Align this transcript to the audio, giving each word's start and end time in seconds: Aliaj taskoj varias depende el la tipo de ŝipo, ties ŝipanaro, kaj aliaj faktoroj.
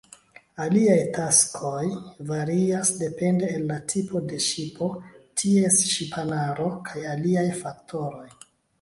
Aliaj 0.63 0.95
taskoj 1.17 1.83
varias 2.31 2.91
depende 3.03 3.51
el 3.59 3.69
la 3.73 3.79
tipo 3.95 4.25
de 4.33 4.41
ŝipo, 4.49 4.91
ties 5.45 5.81
ŝipanaro, 5.95 6.71
kaj 6.91 7.09
aliaj 7.17 7.49
faktoroj. 7.65 8.31